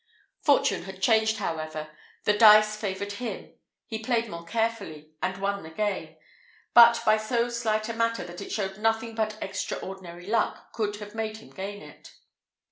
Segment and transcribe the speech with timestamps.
[0.41, 3.53] Fortune had changed, however; the dice favoured him;
[3.85, 6.15] he played more carefully, and won the game,
[6.73, 11.13] but by so slight a matter, that it showed nothing but extraordinary luck could have
[11.13, 12.15] made him gain it.